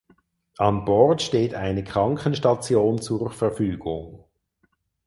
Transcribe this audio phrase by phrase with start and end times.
[0.57, 4.23] An Bord steht eine Krankenstation zur Verfügung.